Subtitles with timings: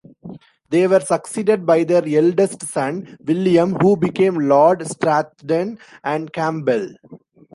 [0.71, 6.95] They were succeeded by their eldest son, William, who became Lord Stratheden and Campbell.